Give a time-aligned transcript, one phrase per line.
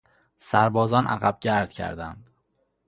[0.37, 2.29] سربازان عقبگرد کردند.